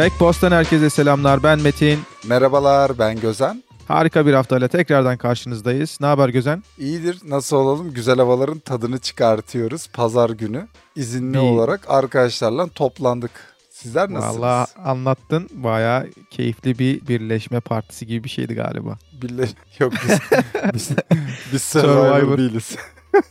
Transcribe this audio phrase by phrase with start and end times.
[0.00, 1.42] Backpost'tan herkese selamlar.
[1.42, 1.98] Ben Metin.
[2.28, 3.62] Merhabalar ben Gözen.
[3.88, 5.98] Harika bir haftayla tekrardan karşınızdayız.
[6.00, 6.62] Ne haber Gözen?
[6.78, 7.18] İyidir.
[7.28, 7.92] Nasıl olalım?
[7.94, 9.88] Güzel havaların tadını çıkartıyoruz.
[9.92, 11.40] Pazar günü izinli İyi.
[11.40, 13.30] olarak arkadaşlarla toplandık.
[13.70, 14.42] Sizler nasılsınız?
[14.42, 15.48] Valla anlattın.
[15.52, 18.98] Baya keyifli bir birleşme partisi gibi bir şeydi galiba.
[19.22, 19.48] Bille...
[19.78, 20.18] Yok biz,
[20.74, 20.90] biz,
[21.52, 21.62] biz.
[21.62, 22.76] Survivor değiliz.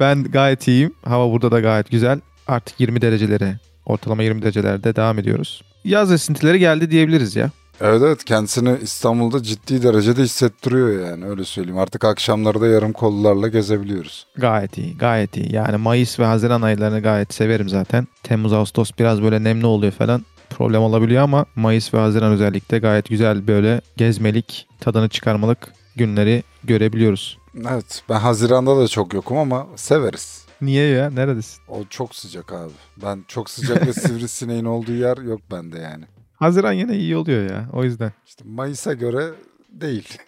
[0.00, 0.94] Ben gayet iyiyim.
[1.04, 2.20] Hava burada da gayet güzel.
[2.46, 5.62] Artık 20 derecelere, ortalama 20 derecelerde devam ediyoruz.
[5.84, 7.50] Yaz esintileri geldi diyebiliriz ya.
[7.80, 11.78] Evet evet kendisini İstanbul'da ciddi derecede hissettiriyor yani öyle söyleyeyim.
[11.78, 14.26] Artık akşamları da yarım kollarla gezebiliyoruz.
[14.36, 15.54] Gayet iyi, gayet iyi.
[15.54, 18.06] Yani Mayıs ve Haziran aylarını gayet severim zaten.
[18.22, 20.24] Temmuz, Ağustos biraz böyle nemli oluyor falan.
[20.50, 25.58] Problem olabiliyor ama Mayıs ve Haziran özellikle gayet güzel böyle gezmelik, tadını çıkarmalık
[25.96, 27.38] günleri görebiliyoruz.
[27.70, 30.44] Evet ben Haziran'da da çok yokum ama severiz.
[30.62, 31.10] Niye ya?
[31.10, 31.62] Neredesin?
[31.68, 32.72] O çok sıcak abi.
[33.02, 36.04] Ben çok sıcak ve sivrisineğin olduğu yer yok bende yani.
[36.34, 37.68] Haziran yine iyi oluyor ya.
[37.72, 38.12] O yüzden.
[38.26, 39.30] İşte Mayıs'a göre
[39.80, 40.18] değil.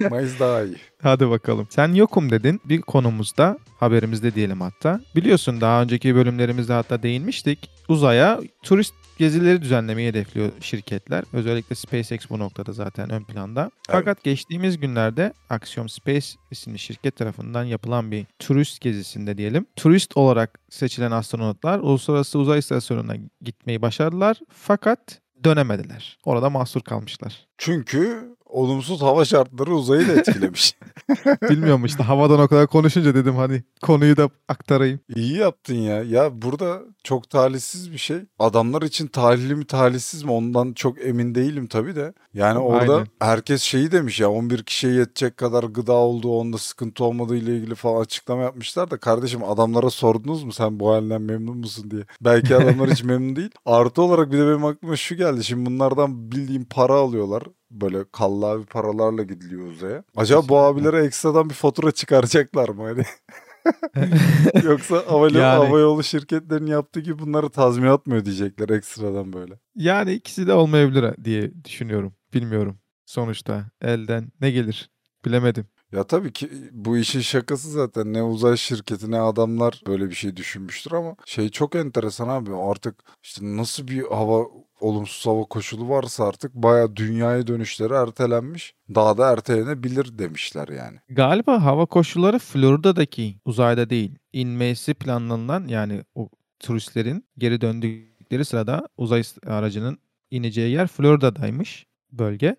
[0.10, 0.76] Mayıs daha iyi.
[1.02, 1.66] Hadi bakalım.
[1.70, 2.60] Sen yokum dedin.
[2.64, 5.00] Bir konumuzda, haberimizde diyelim hatta.
[5.16, 7.70] Biliyorsun daha önceki bölümlerimizde hatta değinmiştik.
[7.88, 11.24] Uzaya turist gezileri düzenlemeyi hedefliyor şirketler.
[11.32, 13.70] Özellikle SpaceX bu noktada zaten ön planda.
[13.90, 19.66] Fakat geçtiğimiz günlerde Axiom Space isimli şirket tarafından yapılan bir turist gezisinde diyelim.
[19.76, 24.36] Turist olarak seçilen astronotlar Uluslararası Uzay İstasyonu'na gitmeyi başardılar.
[24.52, 26.18] Fakat dönemediler.
[26.24, 27.46] Orada mahsur kalmışlar.
[27.58, 30.74] Çünkü olumsuz hava şartları uzayı da etkilemiş.
[31.50, 35.00] Bilmiyorum işte havadan o kadar konuşunca dedim hani konuyu da aktarayım.
[35.16, 36.02] İyi yaptın ya.
[36.02, 38.18] Ya burada çok talihsiz bir şey.
[38.38, 42.12] Adamlar için talihli mi talihsiz mi ondan çok emin değilim tabii de.
[42.34, 43.06] Yani orada Aynen.
[43.20, 47.74] herkes şeyi demiş ya 11 kişiye yetecek kadar gıda olduğu onda sıkıntı olmadığı ile ilgili
[47.74, 52.02] falan açıklama yapmışlar da kardeşim adamlara sordunuz mu sen bu halinden memnun musun diye.
[52.20, 53.50] Belki adamlar hiç memnun değil.
[53.66, 55.44] Artı olarak bir de benim aklıma şu geldi.
[55.44, 57.42] Şimdi bunlardan bildiğim para alıyorlar.
[57.70, 60.04] Böyle kallavi paralarla gidiliyor uzaya.
[60.16, 62.82] Acaba bu abilere ekstradan bir fatura çıkaracaklar mı?
[62.84, 63.04] Hani
[64.64, 69.58] Yoksa hava, Yani- hava yolu şirketlerinin yaptığı gibi bunları tazminat mı ödeyecekler ekstradan böyle?
[69.74, 72.14] Yani ikisi de olmayabilir diye düşünüyorum.
[72.34, 72.78] Bilmiyorum.
[73.06, 74.90] Sonuçta elden ne gelir
[75.24, 75.66] bilemedim.
[75.92, 80.36] Ya tabii ki bu işin şakası zaten ne uzay şirketi ne adamlar böyle bir şey
[80.36, 84.46] düşünmüştür ama şey çok enteresan abi artık işte nasıl bir hava
[84.80, 88.74] olumsuz hava koşulu varsa artık baya dünyaya dönüşleri ertelenmiş.
[88.94, 90.98] Daha da ertelenebilir demişler yani.
[91.08, 94.18] Galiba hava koşulları Florida'daki uzayda değil.
[94.32, 96.28] inmesi planlanan yani o
[96.60, 99.98] turistlerin geri döndükleri sırada uzay aracının
[100.30, 102.56] ineceği yer Florida'daymış bölge.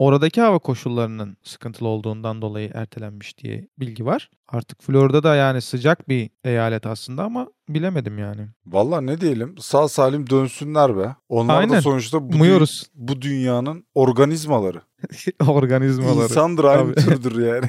[0.00, 4.30] Oradaki hava koşullarının sıkıntılı olduğundan dolayı ertelenmiş diye bilgi var.
[4.48, 8.48] Artık Florida'da yani sıcak bir eyalet aslında ama bilemedim yani.
[8.66, 11.16] Valla ne diyelim sağ salim dönsünler be.
[11.28, 11.76] Onlar Aynen.
[11.76, 12.86] da sonuçta bu, dü- Umuyoruz.
[12.94, 14.82] bu dünyanın organizmaları.
[15.48, 16.24] Organizmaları.
[16.24, 17.66] İnsandır aynı türdür yani.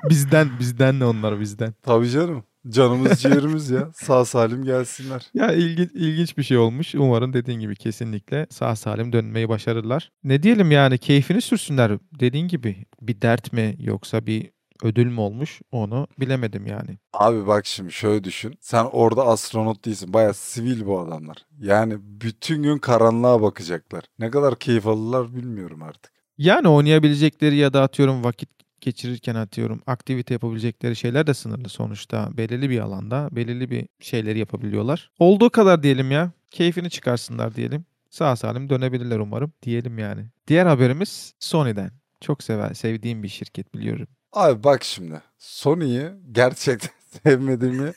[0.10, 1.74] bizden bizden ne onlar bizden.
[1.82, 2.44] Tabii canım.
[2.68, 3.90] Canımız ciğerimiz ya.
[3.94, 5.30] Sağ salim gelsinler.
[5.34, 6.94] Ya ilginç, ilginç bir şey olmuş.
[6.94, 10.10] Umarım dediğin gibi kesinlikle sağ salim dönmeyi başarırlar.
[10.24, 11.98] Ne diyelim yani keyfini sürsünler.
[12.20, 14.50] Dediğin gibi bir dert mi yoksa bir
[14.82, 16.98] ödül mü olmuş onu bilemedim yani.
[17.12, 18.54] Abi bak şimdi şöyle düşün.
[18.60, 20.12] Sen orada astronot değilsin.
[20.12, 21.36] Baya sivil bu adamlar.
[21.60, 24.04] Yani bütün gün karanlığa bakacaklar.
[24.18, 26.12] Ne kadar keyif alırlar bilmiyorum artık.
[26.38, 28.48] Yani oynayabilecekleri ya da atıyorum vakit
[28.84, 32.28] geçirirken atıyorum aktivite yapabilecekleri şeyler de sınırlı sonuçta.
[32.36, 35.10] Belirli bir alanda belirli bir şeyleri yapabiliyorlar.
[35.18, 36.32] Olduğu kadar diyelim ya.
[36.50, 37.84] Keyfini çıkarsınlar diyelim.
[38.10, 40.26] Sağ salim dönebilirler umarım diyelim yani.
[40.48, 41.90] Diğer haberimiz Sony'den.
[42.20, 44.06] Çok sever, sevdiğim bir şirket biliyorum.
[44.32, 45.22] Abi bak şimdi.
[45.38, 46.90] Sony'yi gerçekten
[47.24, 47.92] sevmediğimi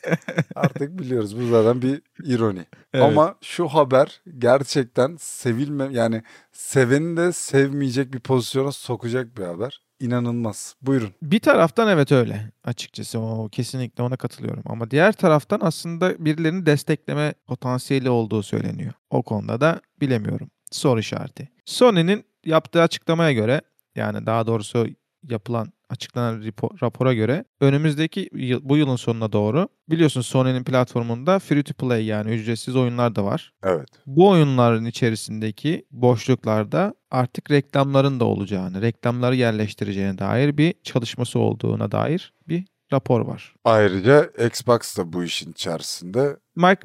[0.55, 1.39] artık biliyoruz.
[1.39, 2.65] Bu zaten bir ironi.
[2.93, 9.81] Ama şu haber gerçekten sevilme yani seveni de sevmeyecek bir pozisyona sokacak bir haber.
[9.99, 10.75] İnanılmaz.
[10.81, 11.09] Buyurun.
[11.21, 17.33] Bir taraftan evet öyle açıkçası o kesinlikle ona katılıyorum ama diğer taraftan aslında birilerini destekleme
[17.47, 18.93] potansiyeli olduğu söyleniyor.
[19.09, 20.49] O konuda da bilemiyorum.
[20.71, 21.49] Soru işareti.
[21.65, 23.61] Sony'nin yaptığı açıklamaya göre
[23.95, 24.87] yani daha doğrusu
[25.29, 31.63] yapılan açıklanan rapo- rapora göre önümüzdeki yıl, bu yılın sonuna doğru biliyorsun Sony'nin platformunda free
[31.63, 33.53] to play yani ücretsiz oyunlar da var.
[33.63, 33.87] Evet.
[34.05, 42.33] Bu oyunların içerisindeki boşluklarda artık reklamların da olacağını, reklamları yerleştireceğine dair bir çalışması olduğuna dair
[42.47, 43.55] bir rapor var.
[43.65, 46.37] Ayrıca Xbox da bu işin içerisinde.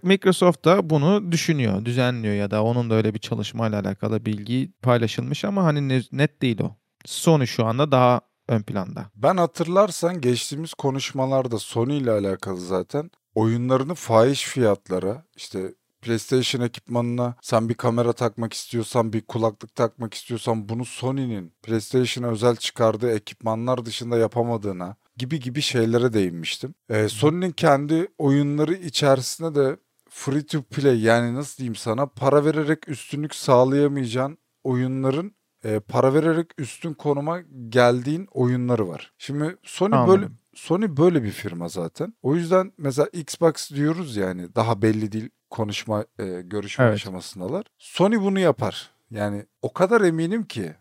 [0.03, 5.45] Microsoft da bunu düşünüyor, düzenliyor ya da onun da öyle bir çalışmayla alakalı bilgi paylaşılmış
[5.45, 6.77] ama hani ne- net değil o.
[7.07, 9.07] Sony şu anda daha ön planda.
[9.17, 17.69] Ben hatırlarsan geçtiğimiz konuşmalarda Sony ile alakalı zaten oyunlarını fahiş fiyatlara işte PlayStation ekipmanına sen
[17.69, 24.17] bir kamera takmak istiyorsan, bir kulaklık takmak istiyorsan bunu Sony'nin PlayStation'a özel çıkardığı ekipmanlar dışında
[24.19, 26.75] yapamadığına gibi gibi şeylere değinmiştim.
[26.89, 29.77] Ee, Sony'nin kendi oyunları içerisinde de
[30.11, 36.51] free to play yani nasıl diyeyim sana para vererek üstünlük sağlayamayacağın oyunların e, para vererek
[36.59, 39.13] üstün konuma geldiğin oyunları var.
[39.19, 40.21] Şimdi Sony Anladım.
[40.21, 42.15] böyle Sony böyle bir firma zaten.
[42.23, 46.95] O yüzden mesela Xbox diyoruz yani daha belli değil konuşma e, görüşme Evet.
[46.95, 47.67] aşamasındalar.
[47.79, 48.91] Sony bunu yapar.
[49.11, 50.75] Yani o kadar eminim ki.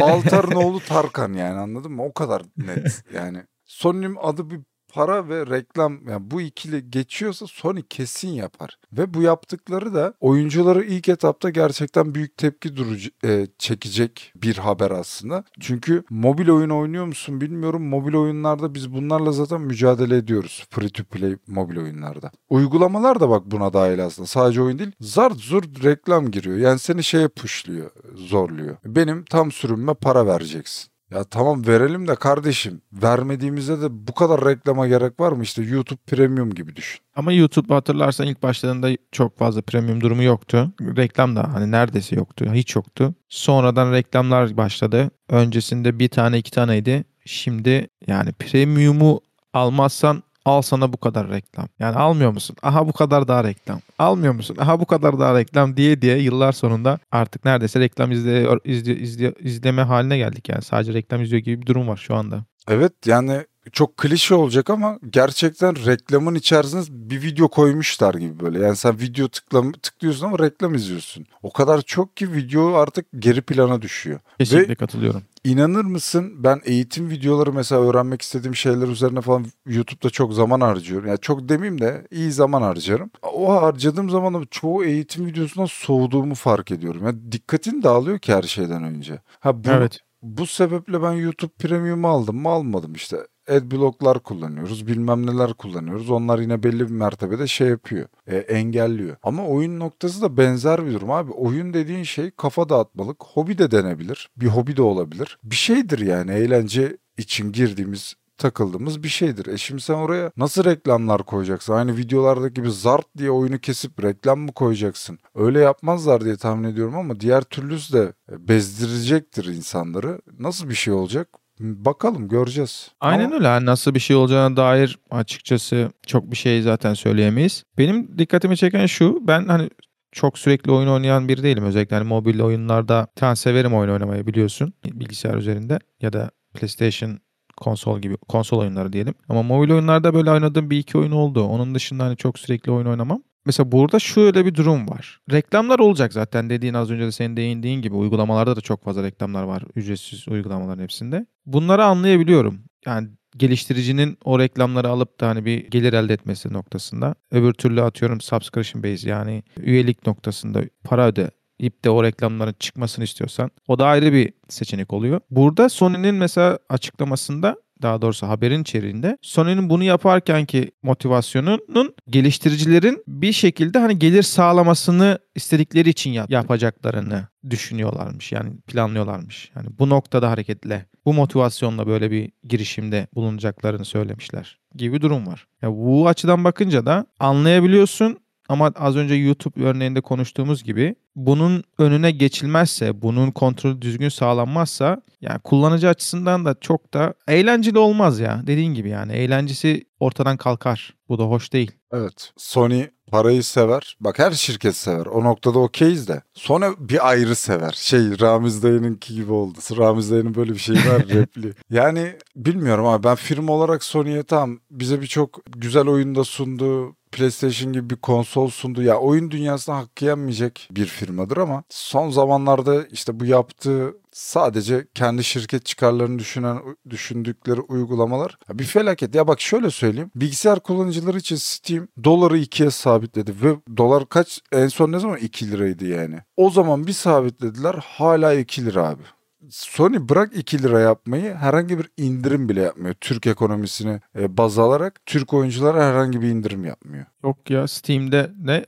[0.00, 2.04] Baltar'ın oğlu Tarkan yani anladın mı?
[2.04, 3.42] O kadar net yani.
[3.64, 4.60] Sony'nin adı bir
[4.92, 8.78] para ve reklam yani bu ikili geçiyorsa Sony kesin yapar.
[8.92, 14.90] Ve bu yaptıkları da oyuncuları ilk etapta gerçekten büyük tepki durucu, e, çekecek bir haber
[14.90, 15.44] aslında.
[15.60, 17.88] Çünkü mobil oyun oynuyor musun bilmiyorum.
[17.88, 20.66] Mobil oyunlarda biz bunlarla zaten mücadele ediyoruz.
[20.70, 22.30] Free to play mobil oyunlarda.
[22.50, 24.26] Uygulamalar da bak buna dahil aslında.
[24.26, 24.92] Sadece oyun değil.
[25.00, 26.56] Zart zurt reklam giriyor.
[26.56, 28.76] Yani seni şeye pushluyor, zorluyor.
[28.84, 30.91] Benim tam sürümüme para vereceksin.
[31.14, 35.42] Ya tamam verelim de kardeşim vermediğimizde de bu kadar reklama gerek var mı?
[35.42, 37.00] İşte YouTube Premium gibi düşün.
[37.16, 40.72] Ama YouTube hatırlarsan ilk başlarında çok fazla premium durumu yoktu.
[40.80, 42.46] Reklam da hani neredeyse yoktu.
[42.52, 43.14] Hiç yoktu.
[43.28, 45.10] Sonradan reklamlar başladı.
[45.28, 47.04] Öncesinde bir tane iki taneydi.
[47.24, 49.20] Şimdi yani premiumu
[49.52, 51.68] almazsan al sana bu kadar reklam.
[51.78, 52.56] Yani almıyor musun?
[52.62, 53.80] Aha bu kadar daha reklam.
[53.98, 54.56] Almıyor musun?
[54.60, 59.34] Aha bu kadar daha reklam diye diye yıllar sonunda artık neredeyse reklam izle, izle, izle-
[59.40, 60.48] izleme haline geldik.
[60.48, 62.44] Yani sadece reklam izliyor gibi bir durum var şu anda.
[62.68, 63.40] Evet yani
[63.72, 68.58] çok klişe olacak ama gerçekten reklamın içerisine bir video koymuşlar gibi böyle.
[68.58, 71.26] Yani sen video tıkla, tıklıyorsun ama reklam izliyorsun.
[71.42, 74.20] O kadar çok ki video artık geri plana düşüyor.
[74.38, 75.22] Kesinlikle katılıyorum.
[75.44, 81.08] İnanır mısın ben eğitim videoları mesela öğrenmek istediğim şeyler üzerine falan YouTube'da çok zaman harcıyorum.
[81.08, 83.10] Yani çok demeyeyim de iyi zaman harcarım.
[83.22, 87.06] O harcadığım zaman çoğu eğitim videosundan soğuduğumu fark ediyorum.
[87.06, 89.22] Yani dikkatin dağılıyor ki her şeyden önce.
[89.40, 89.98] Ha bu, Evet.
[90.22, 93.16] bu sebeple ben YouTube Premium'u aldım mı almadım işte.
[93.48, 96.10] Adblock'lar kullanıyoruz, bilmem neler kullanıyoruz.
[96.10, 99.16] Onlar yine belli bir mertebede şey yapıyor, e, engelliyor.
[99.22, 101.32] Ama oyun noktası da benzer bir durum abi.
[101.32, 105.38] Oyun dediğin şey kafa dağıtmalık, hobi de denebilir, bir hobi de olabilir.
[105.44, 109.46] Bir şeydir yani eğlence için girdiğimiz takıldığımız bir şeydir.
[109.46, 111.72] E şimdi sen oraya nasıl reklamlar koyacaksın?
[111.72, 115.18] Aynı videolardaki gibi zart diye oyunu kesip reklam mı koyacaksın?
[115.34, 120.20] Öyle yapmazlar diye tahmin ediyorum ama diğer türlüsü de bezdirecektir insanları.
[120.38, 121.28] Nasıl bir şey olacak?
[121.62, 122.90] Bakalım göreceğiz.
[123.00, 123.46] Aynen Ama- öyle.
[123.46, 127.64] Yani nasıl bir şey olacağına dair açıkçası çok bir şey zaten söyleyemeyiz.
[127.78, 129.18] Benim dikkatimi çeken şu.
[129.28, 129.70] Ben hani
[130.12, 131.64] çok sürekli oyun oynayan biri değilim.
[131.64, 134.72] Özellikle hani mobil oyunlarda ben severim oyun oynamayı biliyorsun.
[134.84, 137.18] Bilgisayar üzerinde ya da PlayStation
[137.56, 139.14] konsol gibi konsol oyunları diyelim.
[139.28, 141.42] Ama mobil oyunlarda böyle oynadığım bir iki oyun oldu.
[141.44, 143.22] Onun dışında hani çok sürekli oyun oynamam.
[143.46, 145.20] Mesela burada şöyle bir durum var.
[145.30, 149.42] Reklamlar olacak zaten dediğin az önce de senin değindiğin gibi uygulamalarda da çok fazla reklamlar
[149.42, 149.62] var.
[149.76, 151.26] Ücretsiz uygulamaların hepsinde.
[151.46, 152.58] Bunları anlayabiliyorum.
[152.86, 157.14] Yani geliştiricinin o reklamları alıp da hani bir gelir elde etmesi noktasında.
[157.30, 163.04] Öbür türlü atıyorum subscription base yani üyelik noktasında para öde ip de o reklamların çıkmasını
[163.04, 165.20] istiyorsan o da ayrı bir seçenek oluyor.
[165.30, 173.32] Burada Sony'nin mesela açıklamasında daha doğrusu haberin içeriğinde Sony'nin bunu yaparken ki motivasyonunun geliştiricilerin bir
[173.32, 178.32] şekilde hani gelir sağlamasını istedikleri için yap- yapacaklarını düşünüyorlarmış.
[178.32, 179.50] Yani planlıyorlarmış.
[179.56, 185.46] Yani bu noktada hareketle bu motivasyonla böyle bir girişimde bulunacaklarını söylemişler gibi durum var.
[185.62, 188.18] Ya bu açıdan bakınca da anlayabiliyorsun
[188.48, 195.38] ama az önce YouTube örneğinde konuştuğumuz gibi bunun önüne geçilmezse, bunun kontrolü düzgün sağlanmazsa yani
[195.38, 198.42] kullanıcı açısından da çok da eğlenceli olmaz ya.
[198.46, 200.94] Dediğin gibi yani eğlencesi ortadan kalkar.
[201.08, 201.70] Bu da hoş değil.
[201.92, 202.32] Evet.
[202.36, 203.96] Sony parayı sever.
[204.00, 205.06] Bak her şirket sever.
[205.06, 206.22] O noktada okeyiz de.
[206.34, 207.72] Sony bir ayrı sever.
[207.76, 209.58] Şey Ramiz dayınınki gibi oldu.
[209.76, 211.52] Ramiz dayının böyle bir şeyi var repli.
[211.70, 216.94] Yani bilmiyorum ama ben firma olarak Sony'ye tamam bize birçok güzel oyunda sundu.
[217.12, 218.82] PlayStation gibi bir konsol sundu.
[218.82, 225.24] Ya oyun dünyasına hakkı yenmeyecek bir firmadır ama son zamanlarda işte bu yaptığı sadece kendi
[225.24, 226.58] şirket çıkarlarını düşünen
[226.90, 229.14] düşündükleri uygulamalar bir felaket.
[229.14, 230.10] Ya bak şöyle söyleyeyim.
[230.16, 235.50] Bilgisayar kullanıcıları için Steam doları ikiye sabitledi ve dolar kaç en son ne zaman 2
[235.50, 236.18] liraydı yani.
[236.36, 239.02] O zaman bir sabitlediler hala 2 lira abi.
[239.50, 242.94] Sony bırak 2 lira yapmayı herhangi bir indirim bile yapmıyor.
[243.00, 247.06] Türk ekonomisini e, baz alarak Türk oyunculara herhangi bir indirim yapmıyor.
[247.24, 248.66] Yok ya Steam'de ne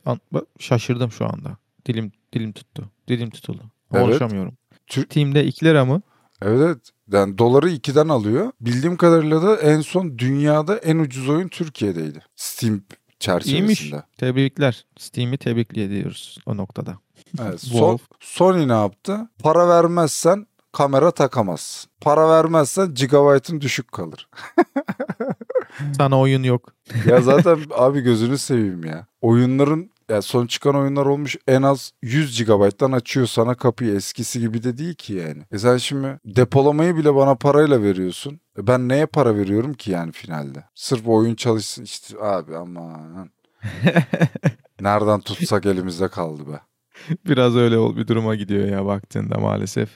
[0.58, 1.56] şaşırdım şu anda.
[1.86, 2.90] Dilim dilim tuttu.
[3.08, 3.62] Dilim tutuldu.
[3.94, 4.04] Evet.
[4.06, 4.54] Konuşamıyorum.
[4.86, 6.02] Türk- Steam'de 2 lira mı?
[6.42, 6.78] Evet.
[7.12, 8.52] Yani doları 2'den alıyor.
[8.60, 12.22] Bildiğim kadarıyla da en son dünyada en ucuz oyun Türkiye'deydi.
[12.36, 12.82] Steam
[13.18, 14.02] çerçevesinde.
[14.16, 14.84] Tebrikler.
[14.98, 16.98] Steam'i tebrik ediyoruz o noktada.
[17.42, 17.98] Evet, son.
[18.20, 19.28] Sony ne yaptı?
[19.42, 21.90] Para vermezsen kamera takamazsın.
[22.00, 24.28] Para vermezsen gigabyte'ın düşük kalır.
[25.96, 26.72] Sana oyun yok.
[27.06, 29.06] ya zaten abi gözünü seveyim ya.
[29.20, 33.94] Oyunların ya son çıkan oyunlar olmuş en az 100 GB'dan açıyor sana kapıyı.
[33.94, 35.42] Eskisi gibi de değil ki yani.
[35.52, 38.40] E sen şimdi depolamayı bile bana parayla veriyorsun.
[38.58, 40.64] E ben neye para veriyorum ki yani finalde?
[40.74, 43.30] Sırf oyun çalışsın işte abi aman.
[44.80, 46.60] Nereden tutsak elimizde kaldı be.
[47.28, 49.88] Biraz öyle ol bir duruma gidiyor ya baktığında maalesef.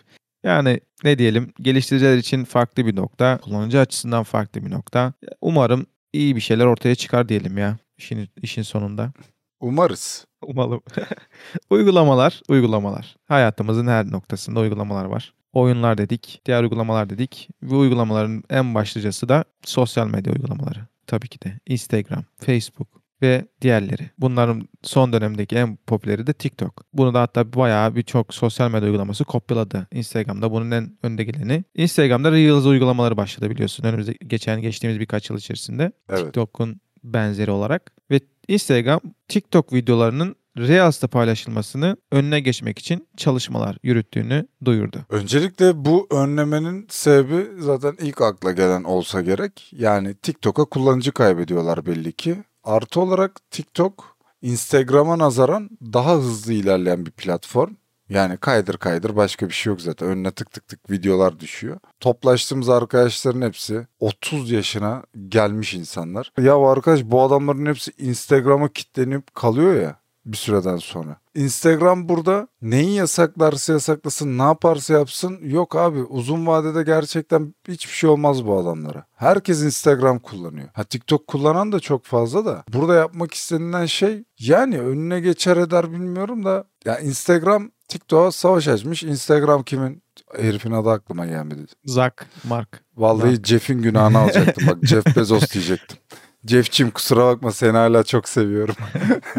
[0.44, 5.12] Yani ne diyelim geliştiriciler için farklı bir nokta, kullanıcı açısından farklı bir nokta.
[5.40, 9.12] Umarım iyi bir şeyler ortaya çıkar diyelim ya işin, işin sonunda.
[9.60, 10.26] Umarız.
[10.42, 10.80] Umalım.
[11.70, 13.16] uygulamalar, uygulamalar.
[13.24, 15.34] Hayatımızın her noktasında uygulamalar var.
[15.52, 17.48] Oyunlar dedik, diğer uygulamalar dedik.
[17.62, 20.86] Ve uygulamaların en başlıcası da sosyal medya uygulamaları.
[21.06, 24.10] Tabii ki de Instagram, Facebook ve diğerleri.
[24.18, 26.84] Bunların son dönemdeki en popüleri de TikTok.
[26.92, 29.86] Bunu da hatta bayağı birçok sosyal medya uygulaması kopyaladı.
[29.92, 31.64] Instagram'da bunun en önde geleni.
[31.74, 33.84] Instagram'da Reels uygulamaları başladı biliyorsun.
[33.84, 35.92] Önümüzde geçen geçtiğimiz birkaç yıl içerisinde.
[36.08, 36.24] Evet.
[36.24, 37.92] TikTok'un benzeri olarak.
[38.10, 44.98] Ve Instagram TikTok videolarının Reels'te paylaşılmasını önüne geçmek için çalışmalar yürüttüğünü duyurdu.
[45.10, 49.70] Öncelikle bu önlemenin sebebi zaten ilk akla gelen olsa gerek.
[49.72, 52.36] Yani TikTok'a kullanıcı kaybediyorlar belli ki.
[52.68, 57.74] Artı olarak TikTok Instagram'a nazaran daha hızlı ilerleyen bir platform.
[58.08, 60.08] Yani kaydır kaydır başka bir şey yok zaten.
[60.08, 61.78] Önüne tık tık tık videolar düşüyor.
[62.00, 66.32] Toplaştığımız arkadaşların hepsi 30 yaşına gelmiş insanlar.
[66.38, 71.16] Ya arkadaş bu adamların hepsi Instagram'a kitlenip kalıyor ya bir süreden sonra.
[71.34, 78.10] Instagram burada neyi yasaklarsa yasaklasın, ne yaparsa yapsın yok abi uzun vadede gerçekten hiçbir şey
[78.10, 79.04] olmaz bu adamlara.
[79.16, 80.68] Herkes Instagram kullanıyor.
[80.72, 82.64] Ha TikTok kullanan da çok fazla da.
[82.72, 89.02] Burada yapmak istenilen şey yani önüne geçer eder bilmiyorum da ya Instagram TikTok'a savaş açmış.
[89.02, 90.02] Instagram kimin?
[90.36, 91.66] Herifin adı aklıma gelmedi.
[91.84, 92.84] Zuck, Mark.
[92.96, 94.66] Vallahi Jeff'in günahını alacaktım.
[94.66, 95.98] Bak Jeff Bezos diyecektim.
[96.46, 98.74] Jeff'cim kusura bakma seni hala çok seviyorum.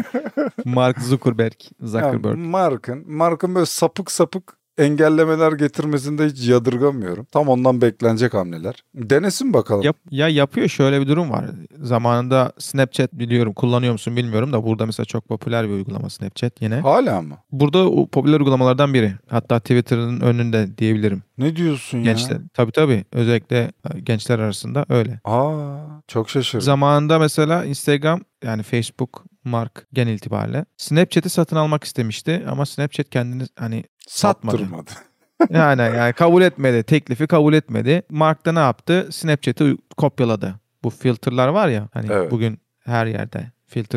[0.64, 1.60] Mark Zuckerberg.
[1.80, 2.36] Zuckerberg.
[2.36, 7.26] Mark'ın, Mark'ın böyle sapık sapık engellemeler getirmesini de hiç yadırgamıyorum.
[7.32, 8.74] Tam ondan beklenecek hamleler.
[8.94, 9.82] Denesin bakalım.
[9.82, 11.44] Yap, ya yapıyor şöyle bir durum var.
[11.82, 16.74] Zamanında Snapchat biliyorum kullanıyor musun bilmiyorum da burada mesela çok popüler bir uygulama Snapchat yine.
[16.80, 17.36] Hala mı?
[17.52, 19.14] Burada o popüler uygulamalardan biri.
[19.28, 21.22] Hatta Twitter'ın önünde diyebilirim.
[21.38, 22.36] Ne diyorsun Gençler.
[22.36, 22.42] ya?
[22.54, 23.04] Tabii tabii.
[23.12, 25.20] Özellikle e, gençler arasında öyle.
[25.24, 25.76] Aa,
[26.08, 26.64] çok şaşırdım.
[26.64, 33.42] Zamanında mesela Instagram yani Facebook Mark genel itibariyle Snapchat'i satın almak istemişti ama Snapchat kendini
[33.58, 34.56] hani satmadı.
[34.58, 34.90] Sattırmadı.
[35.50, 36.82] yani yani kabul etmedi.
[36.82, 38.02] Teklifi kabul etmedi.
[38.10, 39.08] Mark da ne yaptı?
[39.10, 40.54] Snapchat'i kopyaladı.
[40.84, 42.30] Bu filterlar var ya hani Evet.
[42.30, 43.52] bugün her yerde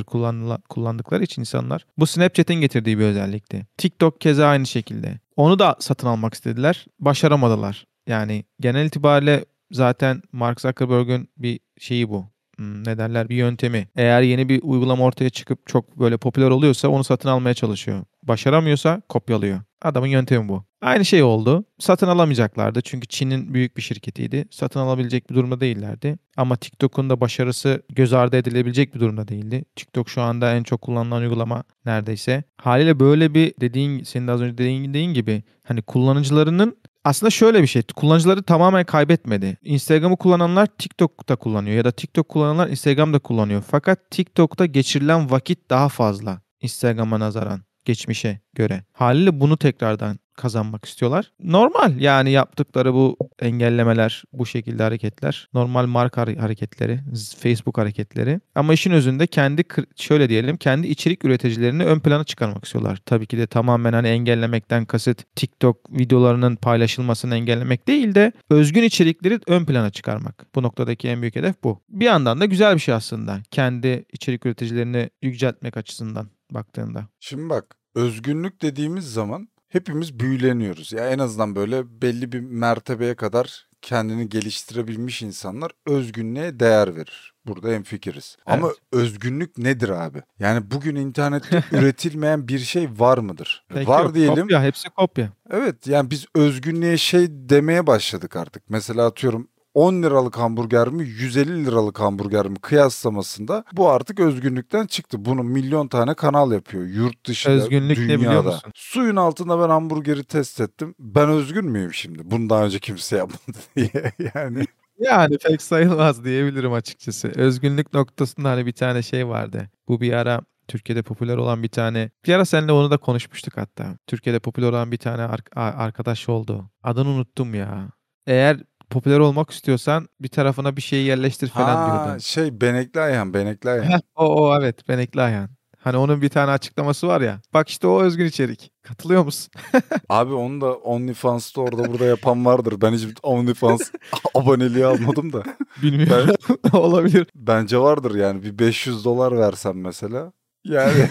[0.08, 1.86] kullanıla- kullandıkları için insanlar.
[1.98, 3.68] Bu Snapchat'in getirdiği bir özellikti.
[3.78, 5.20] TikTok keza aynı şekilde.
[5.36, 6.86] Onu da satın almak istediler.
[7.00, 7.86] Başaramadılar.
[8.08, 12.26] Yani genel itibariyle zaten Mark Zuckerberg'ün bir şeyi bu.
[12.58, 13.88] Hmm, Ne derler bir yöntemi.
[13.96, 18.04] Eğer yeni bir uygulama ortaya çıkıp çok böyle popüler oluyorsa onu satın almaya çalışıyor.
[18.24, 19.60] Başaramıyorsa kopyalıyor.
[19.84, 20.64] Adamın yöntemi bu.
[20.82, 21.66] Aynı şey oldu.
[21.80, 24.46] Satın alamayacaklardı çünkü Çin'in büyük bir şirketiydi.
[24.52, 26.18] Satın alabilecek bir durumda değillerdi.
[26.38, 29.66] Ama TikTok'un da başarısı göz ardı edilebilecek bir durumda değildi.
[29.76, 32.44] TikTok şu anda en çok kullanılan uygulama neredeyse.
[32.58, 37.68] Haliyle böyle bir dediğin senin de az önce dediğin, gibi hani kullanıcılarının aslında şöyle bir
[37.68, 37.82] şey.
[37.96, 39.58] Kullanıcıları tamamen kaybetmedi.
[39.64, 43.64] Instagram'ı kullananlar TikTok'ta kullanıyor ya da TikTok kullananlar Instagram'da kullanıyor.
[43.68, 48.84] Fakat TikTok'ta geçirilen vakit daha fazla Instagram'a nazaran geçmişe göre.
[48.94, 51.32] Haliyle bunu tekrardan kazanmak istiyorlar.
[51.44, 55.48] Normal yani yaptıkları bu engellemeler, bu şekilde hareketler.
[55.54, 57.00] Normal marka hare- hareketleri,
[57.40, 58.40] Facebook hareketleri.
[58.56, 59.64] Ama işin özünde kendi
[59.96, 63.00] şöyle diyelim kendi içerik üreticilerini ön plana çıkarmak istiyorlar.
[63.06, 69.40] Tabii ki de tamamen hani engellemekten kasıt TikTok videolarının paylaşılmasını engellemek değil de özgün içerikleri
[69.48, 70.46] ön plana çıkarmak.
[70.56, 71.82] Bu noktadaki en büyük hedef bu.
[71.90, 73.40] Bir yandan da güzel bir şey aslında.
[73.52, 77.08] Kendi içerik üreticilerini yüceltmek açısından baktığında.
[77.20, 80.92] Şimdi bak özgünlük dediğimiz zaman hepimiz büyüleniyoruz.
[80.94, 87.34] Ya en azından böyle belli bir mertebeye kadar kendini geliştirebilmiş insanlar özgünlüğe değer verir.
[87.46, 88.38] Burada hemfikiriz.
[88.46, 88.78] Ama Evet.
[88.92, 90.22] özgünlük nedir abi?
[90.40, 93.66] Yani bugün internette üretilmeyen bir şey var mıdır?
[93.70, 94.36] Peki var yok, diyelim.
[94.36, 95.30] Kopya, hepsi kopya.
[95.52, 98.70] Evet yani biz özgünlüğe şey demeye başladık artık.
[98.70, 105.26] Mesela atıyorum 10 liralık hamburger mi 150 liralık hamburger mi kıyaslamasında bu artık özgünlükten çıktı.
[105.26, 108.22] Bunu milyon tane kanal yapıyor yurt dışında, Özgünlük ne dünyada.
[108.22, 108.72] biliyor musun?
[108.76, 110.96] Suyun altında ben hamburgeri test ettim.
[111.00, 112.32] Ben özgün müyüm şimdi?
[112.32, 114.64] Bunu daha önce kimse yapmadı diye yani.
[115.00, 117.28] Yani pek sayılmaz diyebilirim açıkçası.
[117.36, 119.70] Özgünlük noktasında hani bir tane şey vardı.
[119.88, 123.98] Bu bir ara Türkiye'de popüler olan bir tane bir ara seninle onu da konuşmuştuk hatta.
[124.08, 126.70] Türkiye'de popüler olan bir tane ar- arkadaş oldu.
[126.84, 127.90] Adını unuttum ya.
[128.28, 128.58] Eğer
[128.94, 132.22] popüler olmak istiyorsan bir tarafına bir şeyi yerleştir falan Ha diyordu.
[132.22, 133.92] şey Benekli Ayhan, Benekli Ayhan.
[133.92, 135.50] Heh, o, o evet Benekli Ayhan.
[135.80, 137.42] Hani onun bir tane açıklaması var ya.
[137.54, 138.72] Bak işte o özgün içerik.
[138.84, 139.52] Katılıyor musun?
[140.10, 142.82] Abi onu da OnlyFans'ta orada burada yapan vardır.
[142.82, 143.92] Ben hiç OnlyFans
[144.36, 145.44] aboneliği almadım da.
[145.82, 146.36] Bilmiyorum.
[146.74, 147.28] Olabilir.
[147.36, 150.32] Bence vardır yani bir 500 dolar versem mesela.
[150.66, 151.10] Yani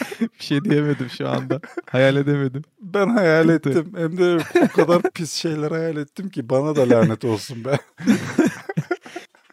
[0.20, 1.60] bir şey diyemedim şu anda.
[1.90, 2.62] Hayal edemedim.
[2.80, 3.92] ben hayal ettim.
[3.96, 7.78] Hem de o kadar pis şeyler hayal ettim ki bana da lanet olsun be.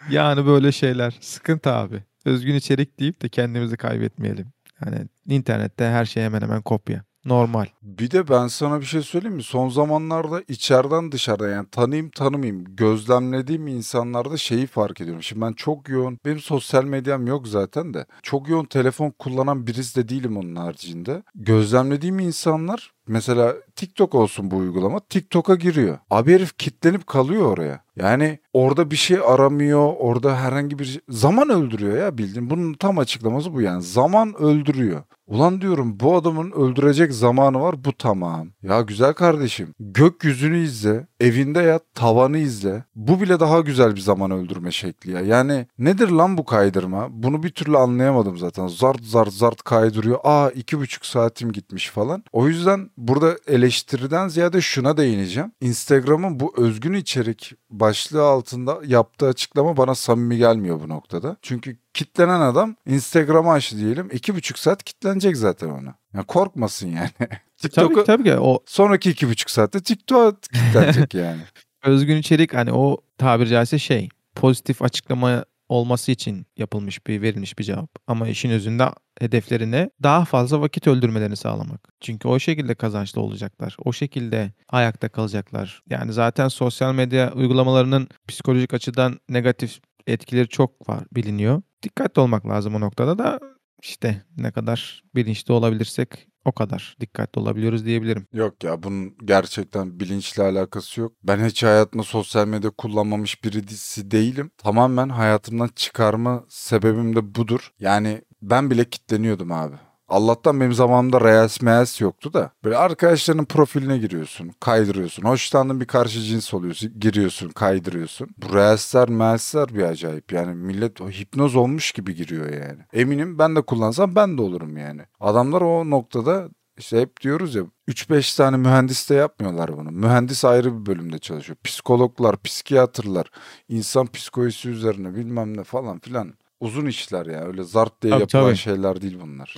[0.10, 1.18] Yani böyle şeyler.
[1.22, 2.04] Sıkıntı abi.
[2.26, 4.48] Özgün içerik deyip de kendimizi kaybetmeyelim.
[4.86, 7.04] Yani internette her şey hemen hemen kopya.
[7.26, 7.66] Normal.
[7.82, 9.44] Bir de ben sana bir şey söyleyeyim mi?
[9.44, 15.24] Son zamanlarda içeriden dışarıda yani tanıyayım tanımayayım gözlemlediğim insanlarda şeyi fark ediyorum.
[15.24, 19.96] Şimdi ben çok yoğun benim sosyal medyam yok zaten de çok yoğun telefon kullanan birisi
[19.96, 21.24] de değilim onun haricinde.
[21.36, 25.98] Gözlemlediğim insanlar mesela TikTok olsun bu uygulama TikTok'a giriyor.
[26.10, 27.86] Abi herif kitlenip kalıyor oraya.
[27.96, 31.02] Yani orada bir şey aramıyor, orada herhangi bir şey...
[31.10, 32.50] zaman öldürüyor ya bildiğin.
[32.50, 33.82] Bunun tam açıklaması bu yani.
[33.82, 35.04] Zaman öldürüyor.
[35.28, 38.48] Ulan diyorum bu adamın öldürecek zamanı var bu tamam.
[38.64, 42.84] Ya güzel kardeşim gökyüzünü izle, evinde yat, tavanı izle.
[42.96, 45.22] Bu bile daha güzel bir zaman öldürme şekli ya.
[45.22, 47.08] Yani nedir lan bu kaydırma?
[47.12, 48.68] Bunu bir türlü anlayamadım zaten.
[48.68, 50.20] Zart zart zart kaydırıyor.
[50.24, 52.24] Aa iki buçuk saatim gitmiş falan.
[52.32, 55.52] O yüzden burada eleştiriden ziyade şuna değineceğim.
[55.62, 61.38] Instagram'ın bu özgün içerik başlığı altında yaptığı açıklama bana samimi gelmiyor bu noktada.
[61.42, 64.10] Çünkü kitlenen adam Instagram'ı açtı diyelim.
[64.14, 65.96] iki buçuk saat kitlenecek zaten ona.
[66.14, 67.10] Ya korkmasın yani.
[67.20, 71.42] Tabii, TikTok'a tabii ki o sonraki iki buçuk saatte TikTok'a kitlenecek yani.
[71.84, 77.64] özgün içerik hani o tabiri caizse şey pozitif açıklama olması için yapılmış bir verilmiş bir
[77.64, 77.90] cevap.
[78.08, 81.94] Ama işin özünde hedeflerine daha fazla vakit öldürmelerini sağlamak.
[82.00, 83.78] Çünkü o şekilde kazançlı olacaklar.
[83.86, 85.82] O şekilde ayakta kalacaklar.
[85.90, 91.62] Yani zaten sosyal medya uygulamalarının psikolojik açıdan negatif etkileri çok var biliniyor.
[91.84, 93.40] Dikkatli olmak lazım o noktada da
[93.82, 98.28] işte ne kadar bilinçli olabilirsek o kadar dikkatli olabiliyoruz diyebilirim.
[98.34, 101.14] Yok ya bunun gerçekten bilinçle alakası yok.
[101.24, 104.52] Ben hiç hayatımda sosyal medya kullanmamış birisi değilim.
[104.58, 107.72] Tamamen hayatımdan çıkarma sebebim de budur.
[107.80, 109.76] Yani ben bile kitleniyordum abi.
[110.08, 112.52] Allah'tan benim zamanımda Reels Meels yoktu da.
[112.64, 115.24] Böyle arkadaşlarının profiline giriyorsun, kaydırıyorsun.
[115.24, 118.30] Hoşlandığın bir karşı cins oluyorsun, giriyorsun, kaydırıyorsun.
[118.38, 120.32] Bu Reels'ler, Meels'ler bir acayip.
[120.32, 122.80] Yani millet o hipnoz olmuş gibi giriyor yani.
[122.94, 125.02] Eminim ben de kullansam ben de olurum yani.
[125.20, 129.92] Adamlar o noktada işte hep diyoruz ya 3-5 tane mühendis de yapmıyorlar bunu.
[129.92, 131.58] Mühendis ayrı bir bölümde çalışıyor.
[131.64, 133.32] Psikologlar, psikiyatrlar,
[133.70, 136.34] insan psikolojisi üzerine bilmem ne falan filan.
[136.66, 137.42] Uzun işler ya.
[137.44, 138.58] Öyle zart diye Tabii, yapılan tabii.
[138.58, 139.56] şeyler değil bunlar.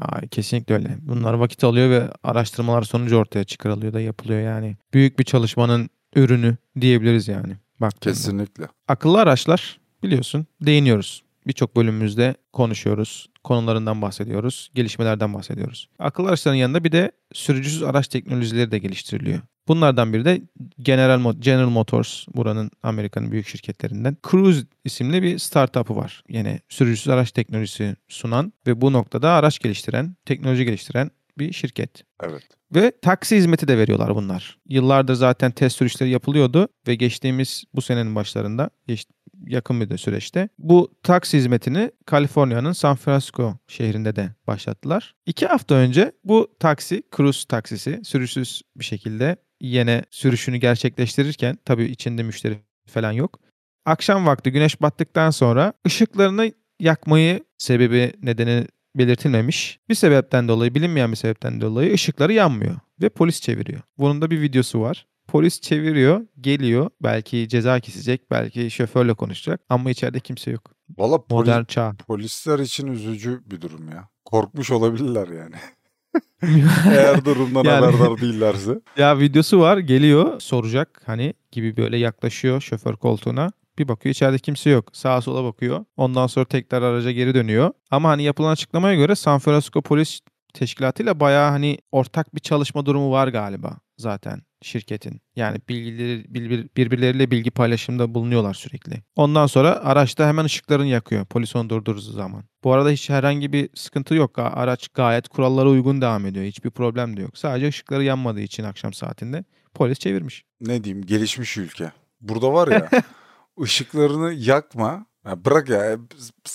[0.00, 0.96] Ay, kesinlikle öyle.
[1.00, 4.76] Bunlar vakit alıyor ve araştırmalar sonucu ortaya çıkarılıyor da yapılıyor yani.
[4.94, 7.56] Büyük bir çalışmanın ürünü diyebiliriz yani.
[7.80, 8.14] Baktığında.
[8.14, 8.68] Kesinlikle.
[8.88, 11.22] Akıllı araçlar biliyorsun değiniyoruz.
[11.46, 13.26] Birçok bölümümüzde konuşuyoruz.
[13.44, 14.70] Konularından bahsediyoruz.
[14.74, 15.88] Gelişmelerden bahsediyoruz.
[15.98, 19.40] Akıllı araçların yanında bir de sürücüsüz araç teknolojileri de geliştiriliyor.
[19.70, 20.42] Bunlardan biri de
[20.78, 24.16] General, General Motors buranın Amerika'nın büyük şirketlerinden.
[24.30, 26.22] Cruise isimli bir startup'ı var.
[26.28, 32.04] Yine sürücüsüz araç teknolojisi sunan ve bu noktada araç geliştiren, teknoloji geliştiren bir şirket.
[32.22, 32.42] Evet.
[32.74, 34.58] Ve taksi hizmeti de veriyorlar bunlar.
[34.68, 39.06] Yıllardır zaten test sürüşleri yapılıyordu ve geçtiğimiz bu senenin başlarında geç-
[39.46, 45.14] yakın bir de süreçte bu taksi hizmetini Kaliforniya'nın San Francisco şehrinde de başlattılar.
[45.26, 52.22] İki hafta önce bu taksi, cruise taksisi sürüşsüz bir şekilde yine sürüşünü gerçekleştirirken tabii içinde
[52.22, 53.40] müşteri falan yok.
[53.86, 59.78] Akşam vakti güneş battıktan sonra ışıklarını yakmayı sebebi nedeni belirtilmemiş.
[59.88, 63.80] Bir sebepten dolayı bilinmeyen bir sebepten dolayı ışıkları yanmıyor ve polis çeviriyor.
[63.98, 65.06] Bunun da bir videosu var.
[65.28, 66.90] Polis çeviriyor, geliyor.
[67.02, 70.70] Belki ceza kesecek, belki şoförle konuşacak ama içeride kimse yok.
[70.98, 71.94] Valla poli- Modern çağ.
[72.06, 74.08] polisler için üzücü bir durum ya.
[74.24, 75.54] Korkmuş olabilirler yani.
[76.90, 78.80] Eğer durumdan Yani- haberdar değillerse.
[78.96, 83.50] ya videosu var, geliyor, soracak hani gibi böyle yaklaşıyor şoför koltuğuna.
[83.78, 84.88] Bir bakıyor içeride kimse yok.
[84.92, 85.84] Sağa sola bakıyor.
[85.96, 87.70] Ondan sonra tekrar araca geri dönüyor.
[87.90, 90.20] Ama hani yapılan açıklamaya göre San Francisco Polis
[90.54, 95.20] Teşkilatıyla bayağı hani ortak bir çalışma durumu var galiba zaten şirketin.
[95.36, 99.02] Yani bilgileri birbir- birbirleriyle bilgi paylaşımında bulunuyorlar sürekli.
[99.16, 102.44] Ondan sonra araçta hemen ışıklarını yakıyor polis onu durdurduğu zaman.
[102.64, 104.38] Bu arada hiç herhangi bir sıkıntı yok.
[104.38, 106.44] Araç gayet kurallara uygun devam ediyor.
[106.44, 107.38] Hiçbir problem de yok.
[107.38, 110.44] Sadece ışıkları yanmadığı için akşam saatinde Polis çevirmiş.
[110.60, 111.92] Ne diyeyim gelişmiş ülke.
[112.20, 112.90] Burada var ya
[113.60, 115.06] ışıklarını yakma.
[115.26, 115.98] Ya bırak ya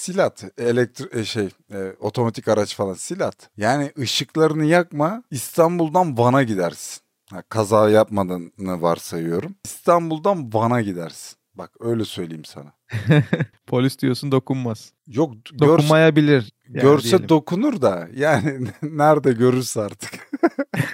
[0.01, 0.43] sil at.
[0.57, 3.49] Elektri e, şey e, otomatik araç falan sil at.
[3.57, 7.01] Yani ışıklarını yakma İstanbul'dan Van'a gidersin.
[7.31, 9.55] Ha, kaza yapmadığını varsayıyorum.
[9.65, 11.37] İstanbul'dan Van'a gidersin.
[11.55, 12.73] Bak öyle söyleyeyim sana.
[13.67, 14.93] Polis diyorsun dokunmaz.
[15.07, 16.53] Yok görse, Dokunmayabilir.
[16.69, 17.29] yani görse diyelim.
[17.29, 20.11] dokunur da yani nerede görürse artık.